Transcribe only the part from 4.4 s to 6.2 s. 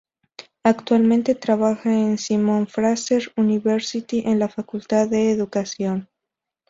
Facultad de Educación.